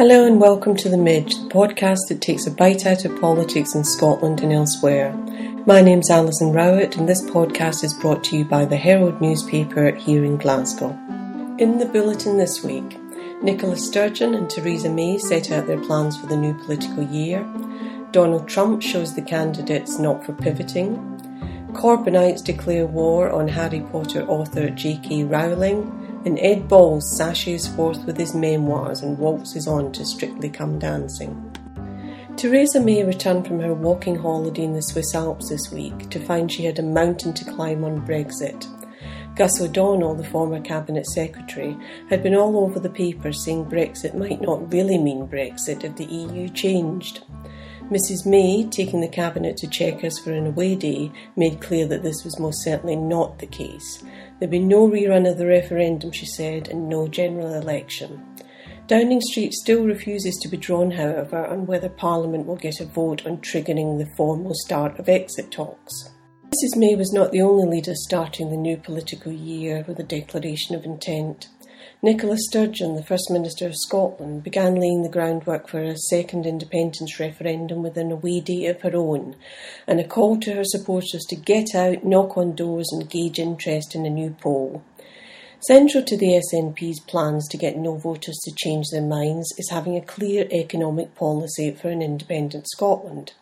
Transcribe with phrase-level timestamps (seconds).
[0.00, 3.74] Hello and welcome to The Midge, the podcast that takes a bite out of politics
[3.74, 5.12] in Scotland and elsewhere.
[5.66, 9.90] My name's Alison Rowat, and this podcast is brought to you by the Herald newspaper
[9.90, 10.98] here in Glasgow.
[11.58, 12.98] In the bulletin this week,
[13.42, 17.46] Nicola Sturgeon and Theresa May set out their plans for the new political year.
[18.10, 20.96] Donald Trump shows the candidates not for pivoting.
[21.74, 25.24] Corbynites declare war on Harry Potter author J.K.
[25.24, 30.78] Rowling and Ed Balls sashes forth with his memoirs and waltzes on to Strictly Come
[30.78, 31.50] Dancing.
[32.36, 36.50] Theresa May returned from her walking holiday in the Swiss Alps this week to find
[36.50, 38.66] she had a mountain to climb on Brexit.
[39.36, 41.76] Gus O'Donnell, the former Cabinet Secretary,
[42.08, 46.04] had been all over the papers saying Brexit might not really mean Brexit if the
[46.04, 47.24] EU changed.
[47.90, 52.24] Mrs May, taking the Cabinet to Chequers for an away day, made clear that this
[52.24, 54.04] was most certainly not the case,
[54.40, 58.24] There'll be no rerun of the referendum, she said, and no general election.
[58.86, 63.26] Downing Street still refuses to be drawn, however, on whether Parliament will get a vote
[63.26, 65.92] on triggering the formal start of exit talks.
[66.46, 70.74] Mrs May was not the only leader starting the new political year with a declaration
[70.74, 71.48] of intent.
[72.02, 77.20] Nicola Sturgeon, the First Minister of Scotland, began laying the groundwork for a second independence
[77.20, 79.36] referendum with an away date of her own,
[79.86, 83.94] and a call to her supporters to get out, knock on doors, and gauge interest
[83.94, 84.82] in a new poll.
[85.60, 89.94] Central to the SNP's plans to get no voters to change their minds is having
[89.94, 93.34] a clear economic policy for an independent Scotland.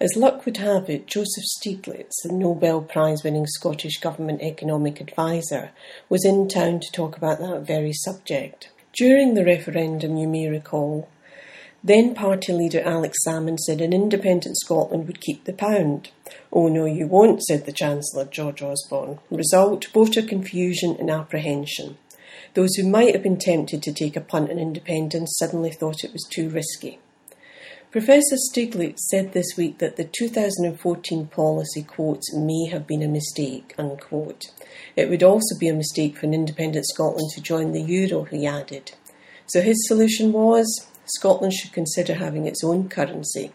[0.00, 5.70] As luck would have it, Joseph Stiglitz, the Nobel Prize winning Scottish Government economic advisor,
[6.08, 8.70] was in town to talk about that very subject.
[8.92, 11.08] During the referendum, you may recall,
[11.82, 16.10] then party leader Alex Salmond said an independent Scotland would keep the pound.
[16.52, 19.20] Oh no, you won't, said the Chancellor, George Osborne.
[19.30, 21.96] Result voter confusion and apprehension.
[22.54, 26.12] Those who might have been tempted to take a punt on independence suddenly thought it
[26.12, 26.98] was too risky.
[27.90, 33.74] Professor Stiglitz said this week that the 2014 policy, quotes, may have been a mistake,
[33.78, 34.50] unquote.
[34.94, 38.46] It would also be a mistake for an independent Scotland to join the euro, he
[38.46, 38.92] added.
[39.46, 43.52] So his solution was Scotland should consider having its own currency.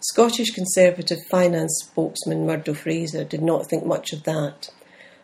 [0.00, 4.70] Scottish Conservative finance spokesman Murdo Fraser did not think much of that.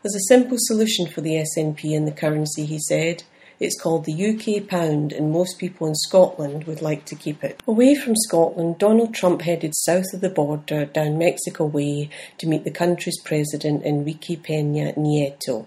[0.03, 3.25] There's a simple solution for the SNP and the currency, he said.
[3.61, 7.61] It's called the UK pound, and most people in Scotland would like to keep it.
[7.67, 12.09] Away from Scotland, Donald Trump headed south of the border down Mexico Way
[12.39, 15.67] to meet the country's president Enrique Peña Nieto.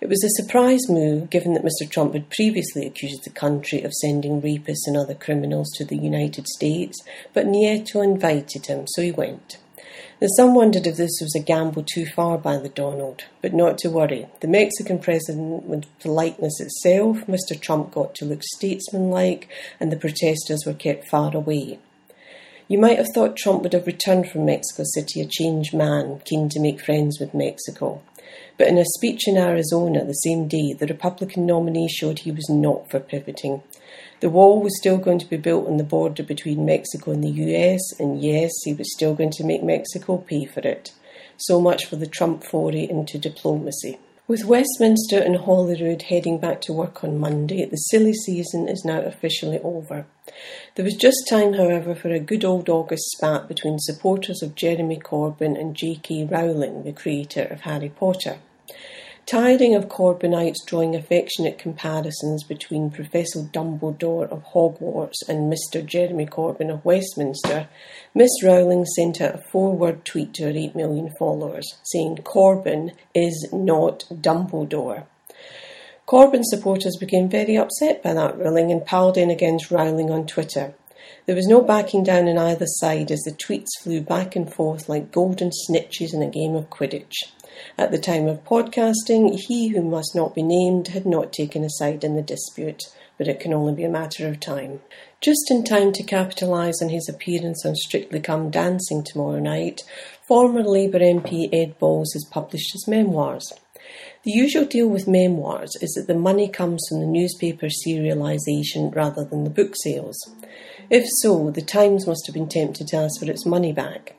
[0.00, 1.90] It was a surprise move given that Mr.
[1.90, 6.46] Trump had previously accused the country of sending rapists and other criminals to the United
[6.46, 9.58] States, but Nieto invited him, so he went.
[10.20, 13.76] Now, some wondered if this was a gamble too far by the Donald, but not
[13.78, 14.26] to worry.
[14.40, 17.60] The Mexican president was politeness itself, Mr.
[17.60, 19.48] Trump got to look statesmanlike,
[19.78, 21.78] and the protesters were kept far away.
[22.68, 26.48] You might have thought Trump would have returned from Mexico City a changed man, keen
[26.48, 28.02] to make friends with Mexico.
[28.58, 32.48] But in a speech in Arizona the same day, the Republican nominee showed he was
[32.48, 33.62] not for pivoting.
[34.20, 37.28] The wall was still going to be built on the border between Mexico and the
[37.28, 40.92] US, and yes, he was still going to make Mexico pay for it.
[41.36, 43.98] So much for the Trump foray into diplomacy.
[44.28, 49.02] With Westminster and Holyrood heading back to work on Monday, the silly season is now
[49.02, 50.04] officially over.
[50.74, 54.98] There was just time, however, for a good old August spat between supporters of Jeremy
[54.98, 56.24] Corbyn and J.K.
[56.24, 58.38] Rowling, the creator of Harry Potter.
[59.26, 65.84] Tiring of Corbynites drawing affectionate comparisons between Professor Dumbledore of Hogwarts and Mr.
[65.84, 67.68] Jeremy Corbyn of Westminster,
[68.14, 72.92] Miss Rowling sent out a four word tweet to her 8 million followers saying Corbyn
[73.16, 75.06] is not Dumbledore.
[76.06, 80.72] Corbyn supporters became very upset by that ruling and piled in against Rowling on Twitter.
[81.26, 84.88] There was no backing down on either side as the tweets flew back and forth
[84.88, 87.14] like golden snitches in a game of Quidditch.
[87.78, 91.70] At the time of podcasting, he who must not be named had not taken a
[91.70, 92.82] side in the dispute,
[93.18, 94.80] but it can only be a matter of time.
[95.20, 99.82] Just in time to capitalise on his appearance on Strictly Come Dancing tomorrow night,
[100.28, 103.52] former Labour MP Ed Balls has published his memoirs.
[104.24, 109.24] The usual deal with memoirs is that the money comes from the newspaper serialisation rather
[109.24, 110.18] than the book sales.
[110.90, 114.16] If so, the Times must have been tempted to ask for its money back.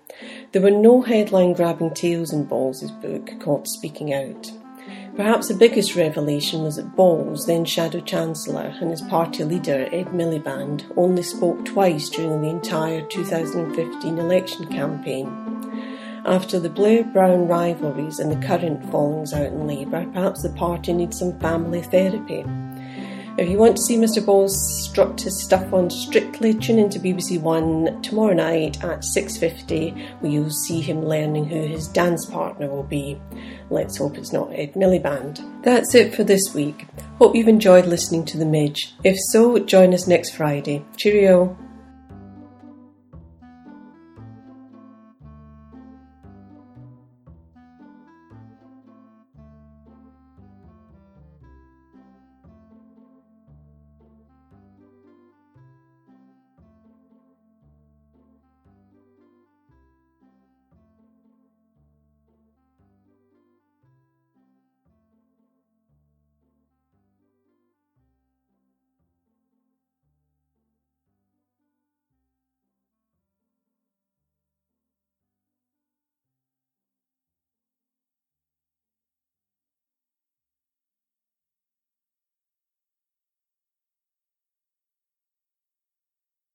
[0.52, 4.52] There were no headline grabbing tales in Balls' book called Speaking Out.
[5.18, 10.14] Perhaps the biggest revelation was that Balls, then Shadow Chancellor, and his party leader Ed
[10.14, 15.67] Miliband only spoke twice during the entire 2015 election campaign.
[16.28, 20.92] After the Blair Brown rivalries and the current fallings out in Labour, perhaps the party
[20.92, 22.44] needs some family therapy.
[23.38, 24.26] If you want to see Mr.
[24.26, 30.30] Balls strut his stuff on Strictly, tune into BBC One tomorrow night at 6.50 where
[30.30, 33.22] you'll see him learning who his dance partner will be.
[33.70, 35.64] Let's hope it's not Ed Miliband.
[35.64, 36.88] That's it for this week.
[37.20, 38.94] Hope you've enjoyed listening to The Midge.
[39.06, 40.84] If so, join us next Friday.
[40.98, 41.58] Cheerio!